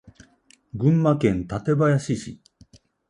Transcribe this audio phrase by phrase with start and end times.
[0.73, 2.41] 群馬県館林市